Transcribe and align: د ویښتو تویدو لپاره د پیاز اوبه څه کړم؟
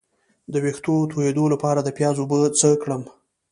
د 0.51 0.53
ویښتو 0.63 0.93
تویدو 1.11 1.45
لپاره 1.53 1.79
د 1.83 1.89
پیاز 1.97 2.15
اوبه 2.19 2.39
څه 2.59 2.69
کړم؟ 2.81 3.03